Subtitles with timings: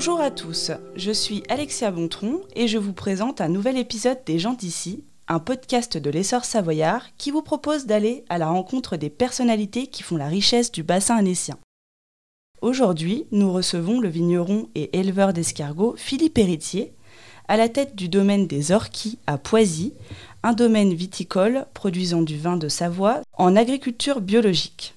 [0.00, 4.38] Bonjour à tous, je suis Alexia Bontron et je vous présente un nouvel épisode des
[4.38, 9.10] gens d'ici, un podcast de l'essor savoyard qui vous propose d'aller à la rencontre des
[9.10, 11.58] personnalités qui font la richesse du bassin annécien.
[12.62, 16.94] Aujourd'hui, nous recevons le vigneron et éleveur d'escargots Philippe Héritier,
[17.46, 19.92] à la tête du domaine des Orquis à Poisy,
[20.42, 24.94] un domaine viticole produisant du vin de Savoie en agriculture biologique.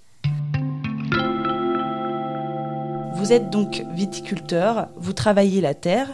[3.23, 6.09] Vous êtes donc viticulteur, vous travaillez la terre,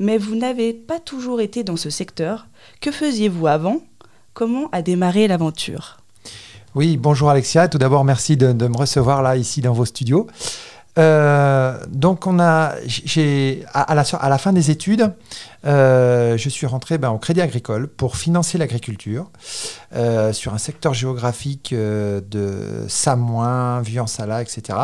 [0.00, 2.48] mais vous n'avez pas toujours été dans ce secteur.
[2.80, 3.76] Que faisiez-vous avant?
[4.34, 5.98] Comment a démarré l'aventure?
[6.74, 7.68] Oui, bonjour Alexia.
[7.68, 10.26] Tout d'abord, merci de, me recevoir là, ici, dans vos studios.
[10.98, 12.74] Euh, donc, on a,
[13.72, 15.12] à, la, fin des études,
[15.66, 19.30] euh, je suis rentré ben, au Crédit Agricole pour financer l'agriculture
[19.94, 24.78] euh, sur un secteur géographique de Samoin, Vieux-en-Sala, etc.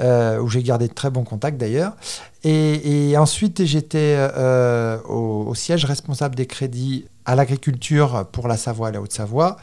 [0.00, 1.96] Euh, où j'ai gardé de très bons contacts d'ailleurs.
[2.44, 8.92] Et, ensuite, j'étais euh, au, siège responsable des crédits à l'agriculture pour la Savoie et
[8.92, 9.56] la Haute-Savoie.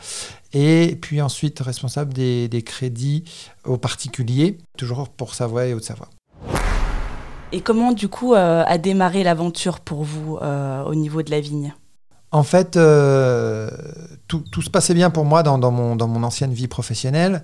[0.51, 3.23] Et puis ensuite, responsable des, crédits
[3.63, 6.09] aux particuliers, toujours pour Savoie et Haute-Savoie.
[7.53, 11.73] Et comment, du coup, euh, a démarré l'aventure pour vous au niveau de la vigne?
[12.31, 12.71] En fait,
[14.27, 17.41] tout, se passait bien pour moi dans, mon, dans mon ancienne vie professionnelle.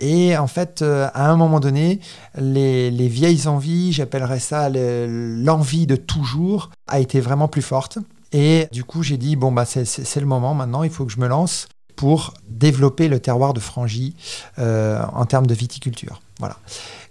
[0.00, 2.00] Et en fait, euh, à un moment donné,
[2.36, 7.98] les, vieilles envies, j'appellerais ça l'envie de toujours, a été vraiment plus forte.
[8.32, 11.20] Et du coup, j'ai dit, bon, bah, c'est le moment maintenant, il faut que je
[11.20, 14.14] me lance pour développer le terroir de Frangy
[14.58, 16.22] euh, en termes de viticulture.
[16.38, 16.56] Voilà.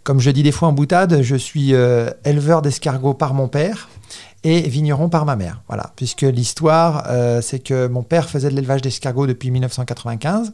[0.04, 3.90] Comme je dis des fois en boutade, je suis euh, éleveur d'escargots par mon père
[4.44, 5.62] et vigneron par ma mère.
[5.68, 10.54] Voilà, puisque l'histoire, euh, c'est que mon père faisait de l'élevage d'escargots depuis 1995.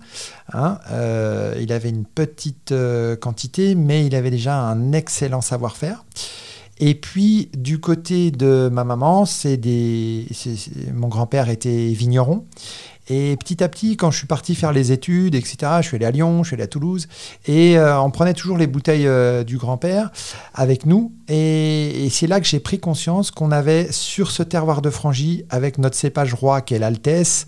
[0.53, 6.03] Hein, euh, il avait une petite euh, quantité, mais il avait déjà un excellent savoir-faire.
[6.77, 9.59] Et puis, du côté de ma maman, c'est
[10.93, 12.45] mon grand-père était vigneron.
[13.07, 16.05] Et petit à petit, quand je suis parti faire les études, etc., je suis allé
[16.05, 17.07] à Lyon, je suis allé à Toulouse,
[17.45, 20.11] et euh, on prenait toujours les bouteilles euh, du grand-père
[20.53, 21.13] avec nous.
[21.27, 25.77] Et, c'est là que j'ai pris conscience qu'on avait sur ce terroir de Frangy, avec
[25.77, 27.45] notre cépage roi qui est l'Altesse,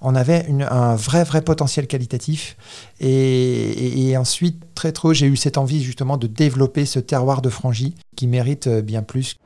[0.00, 2.56] on avait un vrai, vrai potentiel qualitatif.
[3.00, 7.94] Et, ensuite, très tôt, j'ai eu cette envie justement de développer ce terroir de Frangy
[8.16, 9.36] qui mérite euh, bien plus.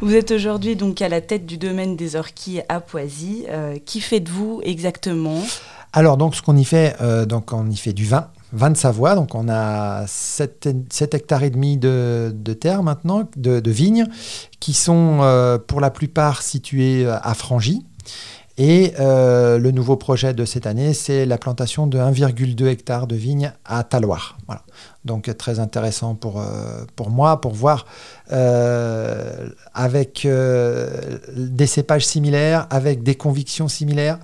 [0.00, 3.44] Vous êtes aujourd'hui donc à la tête du domaine des orchis à Poisy.
[3.48, 5.40] Euh, qui faites-vous exactement?
[5.92, 8.76] Alors donc ce qu'on y fait, euh, donc on y fait du vin, vin de
[8.76, 9.14] Savoie.
[9.14, 10.68] Donc on a 7,
[11.12, 14.06] hectares et demi de, terre maintenant, de, vignes,
[14.60, 17.84] qui sont euh, pour la plupart situées à Frangy.
[18.56, 23.52] Et le nouveau projet de cette année, c'est la plantation de 1,2 hectare de vignes
[23.64, 24.36] à Taloir.
[25.04, 27.86] Donc très intéressant pour, euh, pour moi, pour voir
[28.32, 34.18] euh, avec euh, des cépages similaires, avec des convictions similaires,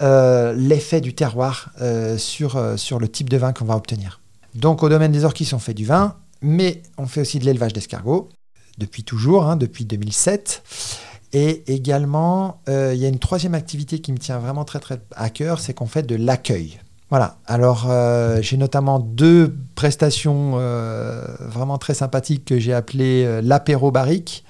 [0.00, 1.70] l'effet du terroir
[2.18, 4.20] sur, sur le type de vin qu'on va obtenir.
[4.54, 7.72] Donc au domaine des orchis, on fait du vin, mais on fait aussi de l'élevage
[7.72, 8.28] d'escargots,
[8.78, 10.62] depuis toujours, hein, depuis 2007.
[11.32, 14.80] Et également, il y a une troisième activité qui me tient vraiment très
[15.14, 16.78] à cœur, c'est qu'on fait de l'accueil.
[17.10, 23.40] Voilà, alors euh, j'ai notamment deux prestations euh, vraiment très sympathiques que j'ai appelées euh,
[23.40, 24.44] l'apéro barrique.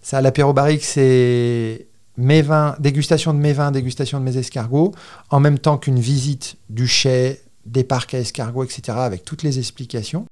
[0.00, 4.94] Ça, l'apéro barrique, c'est mes vins, dégustation de mes vins, dégustation de mes escargots,
[5.28, 9.58] en même temps qu'une visite du chai, des parcs à escargots, etc., avec toutes les
[9.58, 10.24] explications.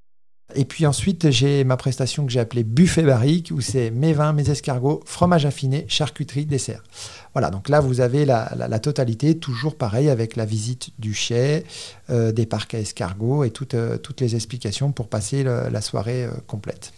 [0.54, 4.32] Et puis ensuite, j'ai ma prestation que j'ai appelée buffet barrique, où c'est mes vins,
[4.32, 6.82] mes escargots, fromage affiné, charcuterie, dessert.
[7.34, 11.64] Voilà, donc là, vous avez la, totalité, toujours pareil, avec la visite du chai,
[12.08, 16.30] euh, des parcs à escargots et toutes, euh, les explications pour passer la soirée euh,
[16.46, 16.94] complète.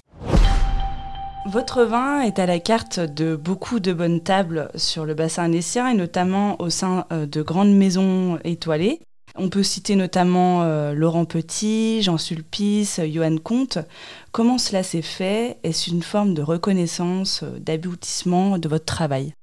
[1.46, 5.88] Votre vin est à la carte de beaucoup de bonnes tables sur le bassin annécien
[5.88, 9.00] et notamment au sein de grandes maisons étoilées.
[9.36, 13.78] On peut citer notamment euh, Laurent Petit, Jean Sulpice, Johan Comte.
[14.32, 15.58] Comment cela s'est fait?
[15.62, 19.34] Est-ce une forme de reconnaissance, euh, d'aboutissement de votre travail?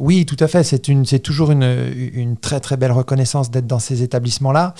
[0.00, 0.64] Oui, tout à fait.
[0.64, 4.74] C'est, une, c'est toujours une, très très belle reconnaissance d'être dans ces établissements-là.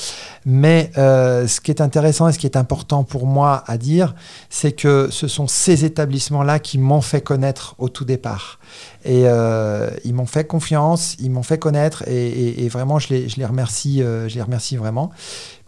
[0.44, 4.16] Mais euh, ce qui est intéressant et ce qui est important pour moi à dire,
[4.50, 8.58] c'est que ce sont ces établissements-là qui m'ont fait connaître au tout départ.
[9.04, 13.28] Et euh, ils m'ont fait confiance, ils m'ont fait connaître et, et, vraiment je les,
[13.28, 15.12] je les remercie, euh, je les remercie vraiment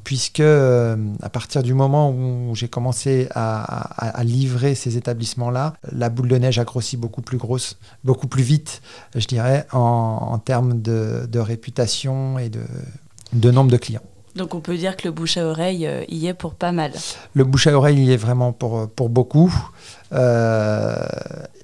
[0.07, 6.29] puisque euh, à partir du moment où j'ai commencé à, livrer ces établissements-là, la boule
[6.29, 8.83] de neige a grossi beaucoup plus grosse, beaucoup plus vite,
[9.17, 14.03] je dirais, en, termes de, réputation et de, nombre de clients.
[14.37, 16.93] Donc on peut dire que le bouche à oreille euh, y est pour pas mal.
[17.35, 19.53] Le bouche à oreille y est vraiment pour, pour beaucoup.
[20.13, 20.95] Euh,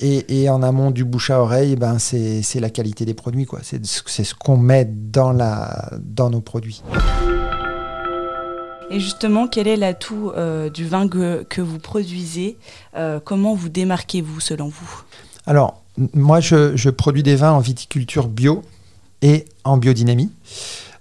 [0.00, 3.46] et, en amont du bouche à oreille, ben c'est la qualité des produits.
[3.62, 6.82] C'est ce qu'on met dans, la, dans nos produits.
[8.92, 12.58] Et justement, quel est l'atout euh, du vin que, que vous produisez
[13.24, 15.02] Comment vous démarquez-vous selon vous?
[15.46, 15.82] Alors,
[16.14, 18.62] moi, je, je, produis des vins en viticulture bio
[19.22, 20.30] et en biodynamie.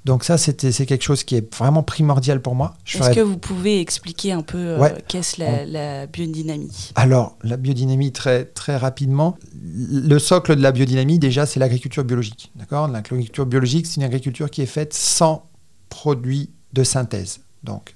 [0.03, 2.73] Donc ça, c'est quelque chose qui est vraiment primordial pour moi.
[2.87, 6.91] Est-ce que vous pouvez expliquer un peu euh, qu'est-ce la, la, biodynamie?
[6.95, 12.51] Alors, la biodynamie, très, très rapidement, le socle de la biodynamie, déjà, c'est l'agriculture biologique.
[12.55, 12.87] D'accord?
[12.87, 15.45] L'agriculture biologique, c'est une agriculture qui est faite sans
[15.89, 17.41] produits de synthèse.
[17.63, 17.95] Donc,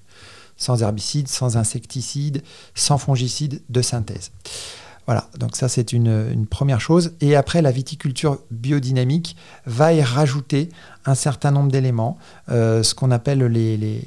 [0.58, 2.42] sans herbicides, sans insecticides,
[2.74, 4.32] sans fongicides de synthèse.
[5.06, 7.14] Voilà, donc ça c'est une, première chose.
[7.22, 9.36] Et après, la viticulture biodynamique
[9.66, 10.70] va y rajouter
[11.06, 12.18] un certain nombre d'éléments,
[12.50, 14.02] euh, ce qu'on appelle les,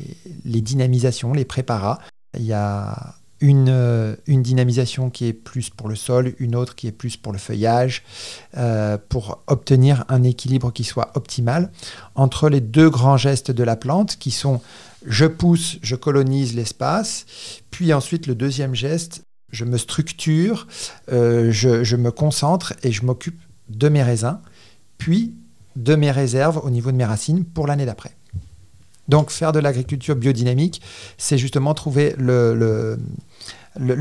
[0.44, 2.00] dynamisations, les préparats.
[2.36, 6.88] Il y a une, une, dynamisation qui est plus pour le sol, une autre qui
[6.88, 8.02] est plus pour le feuillage,
[8.56, 11.70] euh, pour obtenir un équilibre qui soit optimal
[12.16, 14.60] entre les deux grands gestes de la plante qui sont
[15.08, 17.26] je pousse, je colonise l'espace,
[17.70, 20.66] puis ensuite le deuxième geste, je me structure,
[21.10, 23.40] euh, je, me concentre et je m'occupe
[23.70, 24.38] de mes raisins,
[24.98, 25.34] puis
[25.76, 28.14] de mes réserves au niveau de mes racines pour l'année d'après.
[29.08, 30.82] Donc faire de l'agriculture biodynamique,
[31.16, 32.98] c'est justement trouver le,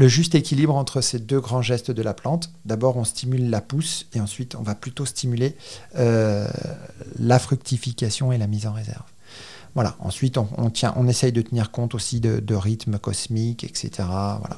[0.02, 2.52] juste équilibre entre ces deux grands gestes de la plante.
[2.66, 5.56] D'abord, on stimule la pousse et ensuite, on va plutôt stimuler
[5.96, 6.46] euh,
[7.20, 9.06] la fructification et la mise en réserve.
[9.78, 9.96] Voilà.
[10.00, 13.92] Ensuite, on, tient, on essaye de tenir compte aussi de, de rythme cosmique, etc.
[14.08, 14.58] Voilà.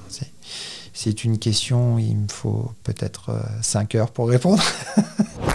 [0.94, 4.64] C'est une question, il me faut peut-être 5 euh, heures pour répondre.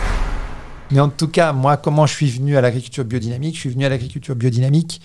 [0.91, 3.55] Mais en tout cas, moi, comment je suis venu à l'agriculture biodynamique?
[3.55, 5.01] Je suis venu à l'agriculture biodynamique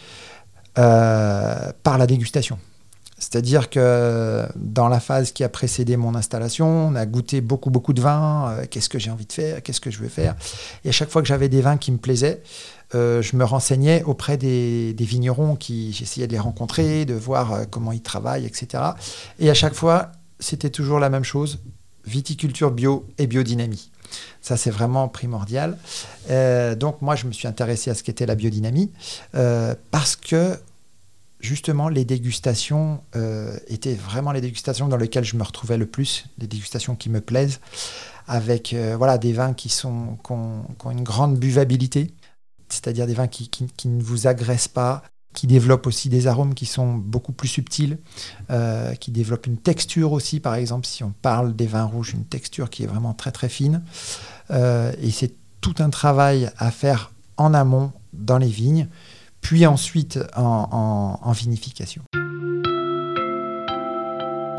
[0.78, 2.60] euh, par la dégustation.
[3.20, 7.94] C'est-à-dire que dans la phase qui a précédé mon installation, on a goûté beaucoup, beaucoup
[7.94, 8.52] de vins.
[8.52, 10.36] Euh, qu'est-ce que j'ai envie de faire Qu'est-ce que je veux faire
[10.86, 12.42] Et à chaque fois que j'avais des vins qui me plaisaient,
[12.94, 18.02] je me renseignais auprès des, vignerons qui j'essayais de les rencontrer, de voir comment ils
[18.02, 18.84] travaillent, etc.
[19.38, 21.60] Et à chaque fois, c'était toujours la même chose,
[22.06, 23.92] viticulture bio et biodynamie.
[24.42, 25.78] Ça, c'est vraiment primordial.
[26.30, 28.92] Euh, donc, moi, je me suis intéressé à ce qu'était la biodynamie
[29.36, 30.58] euh, parce que,
[31.40, 36.26] justement, les dégustations euh, étaient vraiment les dégustations dans lesquelles je me retrouvais le plus,
[36.38, 37.60] les dégustations qui me plaisent,
[38.28, 42.14] avec voilà, des vins qui, sont, qui ont, une grande buvabilité,
[42.70, 43.50] c'est-à-dire des vins qui,
[43.86, 45.04] ne vous agressent pas,
[45.34, 47.98] qui développe aussi des arômes qui sont beaucoup plus subtils,
[48.50, 52.26] euh, qui développent une texture aussi, par exemple, si on parle des vins rouges, une
[52.26, 53.84] texture qui est vraiment très très fine.
[54.52, 58.88] Euh, et c'est tout un travail à faire en amont dans les vignes,
[59.42, 62.02] puis ensuite en, vinification.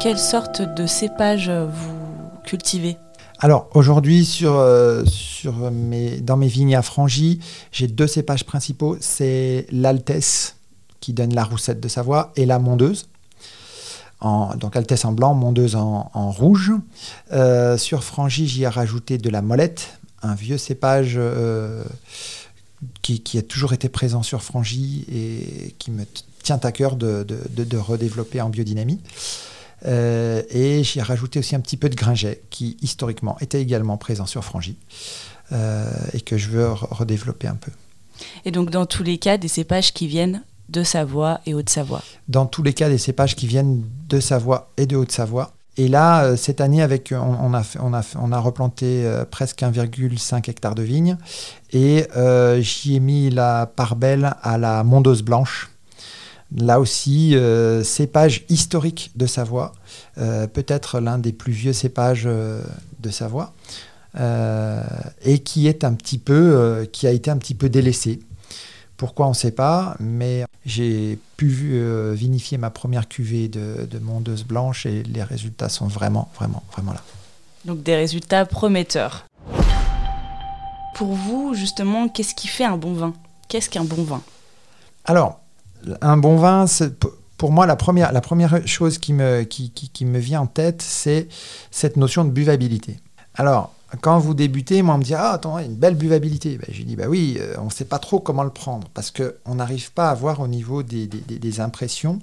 [0.01, 2.97] Quelle sorte de cépage vous cultivez?
[3.43, 7.41] Alors aujourd'hui, sur, euh, sur mes, dans mes vignes à Frangy,
[7.73, 8.99] j'ai deux cépages principaux.
[9.01, 10.57] C'est l'Altesse,
[11.01, 13.09] qui donne la roussette de Savoie, et la mondeuse.
[14.21, 16.73] En, donc Altesse en blanc, mondeuse en, rouge.
[17.33, 21.83] Euh, sur Frangy, j'y ai rajouté de la molette, un vieux cépage euh,
[23.19, 26.05] qui, a toujours été présent sur Frangy et qui me
[26.43, 27.27] tient à cœur de,
[27.77, 29.01] redévelopper en biodynamie.
[29.87, 33.97] Euh, et j'y ai rajouté aussi un petit peu de gringet qui historiquement était également
[33.97, 34.77] présent sur Frangy
[36.13, 37.73] et que je veux redévelopper un peu.
[38.45, 42.03] Et donc dans tous les cas, des cépages qui viennent de Savoie et Haute-Savoie.
[42.29, 45.53] Dans tous les cas, des cépages qui viennent de Savoie et de Haute-Savoie.
[45.77, 50.75] Et là, euh, cette année, avec, on, a, on, a, replanté euh, presque 1,5 hectare
[50.75, 51.17] de vignes
[51.73, 55.71] et euh, j'y ai mis la part belle à la mondeuse blanche.
[56.57, 57.37] Là aussi,
[57.85, 59.71] cépage historique de Savoie,
[60.17, 63.53] peut-être l'un des plus vieux cépages de Savoie,
[64.19, 68.19] et qui est un petit peu, qui a été un petit peu délaissé.
[69.01, 74.45] Pourquoi on ne sait pas, mais j'ai pu euh, vinifier ma première cuvée de, mondeuse
[74.45, 77.01] blanche et les résultats sont vraiment, vraiment, vraiment là.
[77.65, 79.25] Donc des résultats prometteurs.
[80.95, 83.15] Pour vous, justement, qu'est-ce qui fait un bon vin?
[83.49, 84.21] Qu'est-ce qu'un bon vin?
[85.07, 85.41] Alors,
[86.03, 86.67] un bon vin,
[87.39, 90.83] pour moi, la première, la première chose qui me, qui, qui me vient en tête,
[90.83, 91.27] c'est
[91.71, 93.01] cette notion de buvabilité.
[93.35, 96.59] Alors, quand vous débutez, moi, on me dit Ah, attends, une belle buvabilité.
[96.59, 99.11] Ben, J'ai dit Bah oui, euh, on ne sait pas trop comment le prendre parce
[99.11, 102.21] qu'on n'arrive pas à voir au niveau des, des, impressions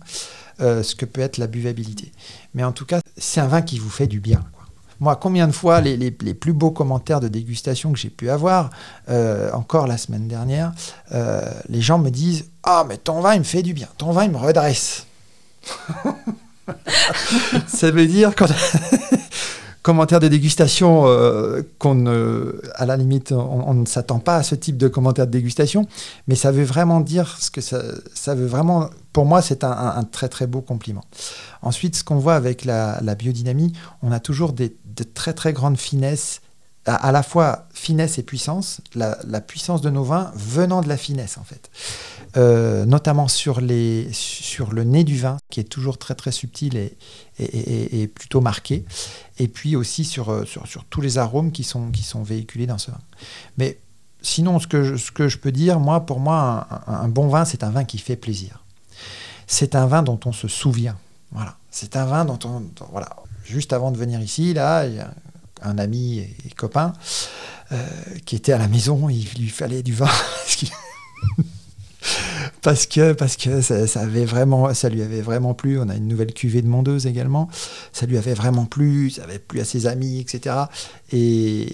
[0.61, 2.11] euh, ce que peut être la buvabilité.
[2.53, 4.43] Mais en tout cas, c'est un vin qui vous fait du bien.
[4.99, 8.71] Moi, combien de fois les, les, plus beaux commentaires de dégustation que j'ai pu avoir,
[9.09, 10.73] euh, encore la semaine dernière,
[11.69, 14.23] les gens me disent Ah, mais ton vin, il me fait du bien, ton vin,
[14.23, 15.05] il me redresse.
[17.67, 18.47] Ça veut dire quand.
[19.87, 22.07] Commentaires de dégustation euh, qu'on,
[22.75, 25.87] à la limite, on, ne s'attend pas à ce type de commentaires de dégustation,
[26.27, 27.81] mais ça veut vraiment dire ce que ça,
[28.13, 28.89] ça veut vraiment.
[29.13, 31.05] Pour moi, c'est un, très très beau compliment.
[31.61, 33.71] Ensuite, ce qu'on voit avec la, biodynamie,
[34.03, 36.41] on a toujours des, de très très grandes finesses
[36.85, 41.37] à, la fois finesse et puissance, la, puissance de nos vins venant de la finesse
[41.37, 41.69] en fait.
[42.37, 46.77] Euh, notamment sur, les, sur le nez du vin, qui est toujours très très subtil
[47.39, 48.85] et, plutôt marqué,
[49.39, 52.67] et puis aussi sur, euh, sur, sur, tous les arômes qui sont, qui sont véhiculés
[52.67, 52.99] dans ce vin.
[53.57, 53.79] Mais
[54.21, 57.43] sinon, ce que je, ce que je peux dire, moi, pour moi, un, bon vin,
[57.43, 58.63] c'est un vin qui fait plaisir.
[59.47, 60.97] C'est un vin dont on se souvient.
[61.31, 61.57] Voilà.
[61.71, 62.63] C'est un vin dont on.
[62.91, 63.09] voilà.
[63.45, 64.85] Juste avant de venir ici, là,
[65.63, 66.93] un ami et, copain
[67.71, 67.87] euh,
[68.25, 70.09] qui était à la maison, il lui fallait du vin.
[72.61, 74.21] parce que, parce que ça, ça lui
[75.01, 75.79] avait vraiment plu.
[75.79, 77.49] On a une nouvelle cuvée de Mondeuse également.
[77.93, 80.55] Ça lui avait vraiment plu, ça avait plu à ses amis, etc.
[81.11, 81.67] Et,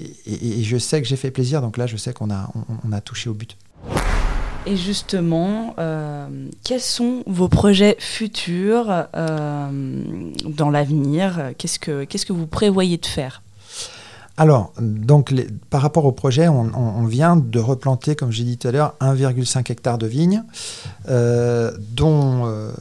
[0.61, 2.49] je sais que j'ai fait plaisir, donc là, je sais qu'on a,
[2.85, 3.57] on, a touché au but.
[4.65, 6.27] Et justement, euh,
[6.63, 11.51] quels sont vos projets futurs euh, dans l'avenir?
[11.57, 13.41] Qu'est-ce que Qu'est-ce que vous prévoyez de faire?
[14.35, 15.31] Alors, donc,
[15.69, 19.71] par rapport au projet, on, vient de replanter, comme j'ai dit tout à l'heure, 1,5
[19.71, 20.43] hectare de vignes,
[21.07, 22.71] euh, dont euh,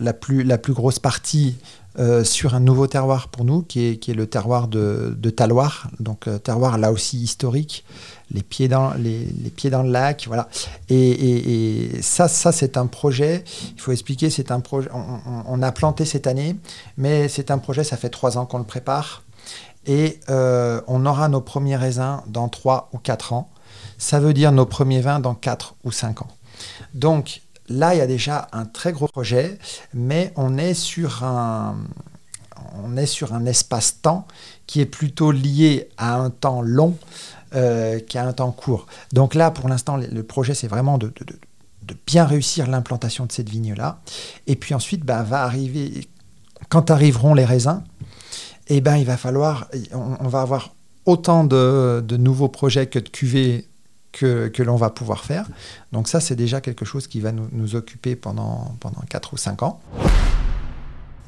[0.00, 1.56] la, plus, grosse partie
[2.00, 6.28] euh, sur un nouveau terroir pour nous, qui est, le terroir de, de Taloir, donc
[6.42, 7.84] terroir là aussi historique,
[8.32, 10.48] les pieds dans, le lac, voilà.
[10.88, 13.44] Et, ça, ça c'est un projet,
[13.76, 16.56] il faut expliquer, c'est un projet, on, a planté cette année,
[16.96, 19.22] mais c'est un projet, ça fait trois ans qu'on le prépare.
[19.88, 23.50] Et euh, on aura nos premiers raisins dans 3 ou 4 ans.
[23.96, 26.28] Ça veut dire nos premiers vins dans 4 ou 5 ans.
[26.94, 29.58] Donc là, il y a déjà un très gros projet,
[29.94, 31.76] mais on est sur un,
[32.84, 34.26] on est sur un espace-temps
[34.66, 36.96] qui est plutôt lié à un temps long
[37.54, 38.86] euh, qu'à un temps court.
[39.12, 41.12] Donc là, pour l'instant, le projet, c'est vraiment de,
[42.06, 44.00] bien réussir l'implantation de cette vigne-là.
[44.46, 46.06] Et puis ensuite, bah, va arriver,
[46.68, 47.82] quand arriveront les raisins,
[48.68, 50.74] eh ben, il va falloir, on, va avoir
[51.06, 53.66] autant de, nouveaux projets que de cuvées
[54.12, 55.46] que, l'on va pouvoir faire.
[55.92, 59.62] Donc ça, c'est déjà quelque chose qui va nous, occuper pendant, pendant 4 ou 5
[59.62, 59.80] ans.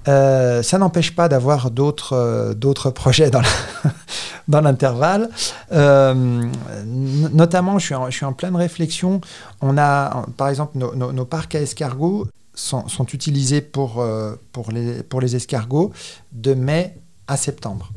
[0.09, 3.30] Euh, ça n'empêche pas d'avoir d'autres euh, projets
[4.49, 5.28] dans l'intervalle.
[5.73, 6.42] Euh,
[6.85, 9.20] notamment, je suis, en, pleine réflexion.
[9.61, 15.92] On a, par exemple, nos, parcs à escargots sont, utilisés les, pour les escargots
[16.32, 16.94] de mai
[17.30, 17.92] à septembre.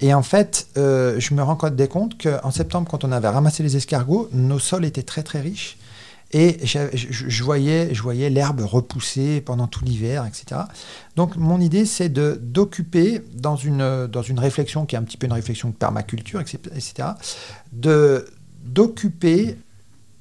[0.00, 3.28] Et en fait, euh, je me rends compte des comptes qu'en septembre, quand on avait
[3.28, 5.76] ramassé les escargots, nos sols étaient très très riches.
[6.30, 10.60] Et je, voyais, je voyais l'herbe repousser pendant tout l'hiver, etc.
[11.16, 15.16] Donc mon idée, c'est de d'occuper dans une, dans une réflexion qui est un petit
[15.16, 17.08] peu une réflexion de permaculture, etc.
[17.72, 18.26] De
[18.62, 19.56] d'occuper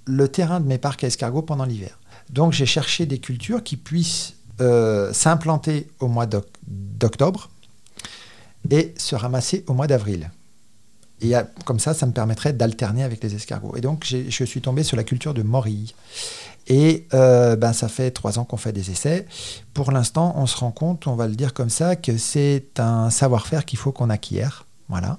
[0.05, 1.99] le terrain de mes parcs à escargots pendant l'hiver.
[2.29, 7.49] Donc j'ai cherché des cultures qui puissent euh, s'implanter au mois d'octobre,
[8.71, 10.31] et se ramasser au mois d'avril.
[11.21, 11.33] Et
[11.65, 13.75] comme ça, ça me permettrait d'alterner avec les escargots.
[13.75, 15.93] Et donc, je suis tombé sur la culture de morille.
[16.67, 19.25] Et euh, ben, ça fait trois ans qu'on fait des essais.
[19.74, 23.09] Pour l'instant, on se rend compte, on va le dire comme ça, que c'est un
[23.09, 24.65] savoir-faire qu'il faut qu'on acquiert.
[24.89, 25.17] Voilà.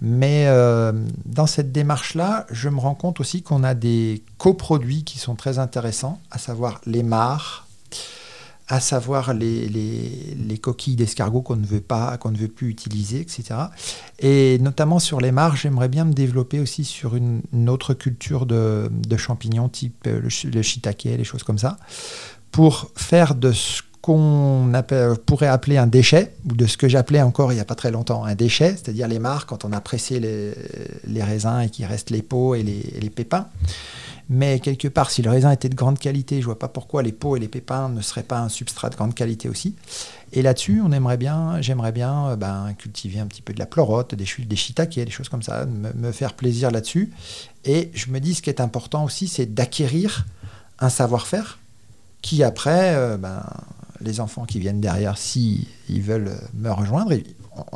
[0.00, 0.92] Mais euh,
[1.24, 5.58] dans cette démarche-là, je me rends compte aussi qu'on a des coproduits qui sont très
[5.58, 7.66] intéressants, à savoir les mares,
[8.68, 13.20] à savoir les, les, coquilles d'escargot qu'on ne veut pas, qu'on ne veut plus utiliser,
[13.20, 13.44] etc.
[14.18, 18.90] Et notamment sur les marges, j'aimerais bien me développer aussi sur une, autre culture de,
[19.16, 21.78] champignons, type euh, le, shiitake, les choses comme ça,
[22.50, 24.70] pour faire de ce qu'on
[25.26, 27.90] pourrait appeler un déchet, ou de ce que j'appelais encore il n'y a pas très
[27.90, 32.10] longtemps un déchet, c'est-à-dire les marcs quand on a pressé les, raisins et qu'il reste
[32.10, 33.46] les peaux et les, les pépins.
[34.30, 37.02] Mais quelque part, si le raisin était de grande qualité, je ne vois pas pourquoi
[37.02, 39.74] les peaux et les pépins ne seraient pas un substrat de grande qualité aussi.
[40.32, 43.64] Et là-dessus, on aimerait bien, j'aimerais bien euh, ben, cultiver un petit peu de la
[43.64, 47.10] pleurote, des, des shiitake, des choses comme ça, me, faire plaisir là-dessus.
[47.64, 50.26] Et je me dis, ce qui est important aussi, c'est d'acquérir
[50.78, 51.58] un savoir-faire
[52.20, 53.42] qui après, euh, ben,
[54.00, 57.24] les enfants qui viennent derrière, si ils veulent me rejoindre, il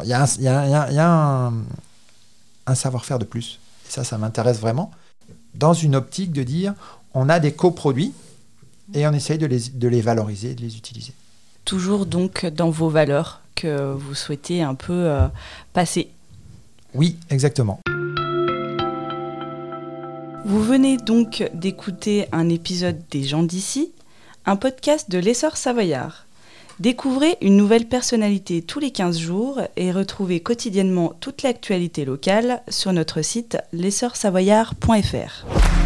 [0.04, 1.52] y a un,
[2.66, 3.58] un savoir-faire de plus.
[3.86, 4.90] Et ça, ça m'intéresse vraiment
[5.54, 6.74] dans une optique de dire
[7.14, 8.12] on a des coproduits
[8.94, 11.12] et on essaye de les, de les valoriser, de les utiliser.
[11.64, 15.10] Toujours donc dans vos valeurs que vous souhaitez un peu
[15.72, 16.10] passer.
[16.94, 17.80] Oui, exactement.
[20.44, 23.92] Vous venez donc d'écouter un épisode des gens d'ici,
[24.46, 26.26] un podcast de l'essor savoyard.
[26.80, 32.92] Découvrez une nouvelle personnalité tous les 15 jours et retrouvez quotidiennement toute l'actualité locale sur
[32.92, 35.81] notre site l'essorsavoyard.fr.